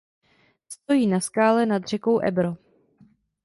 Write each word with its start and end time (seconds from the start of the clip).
Stojí 0.73 1.07
na 1.07 1.19
skále 1.21 1.65
nad 1.65 1.83
řekou 1.85 2.19
Ebro. 2.19 2.57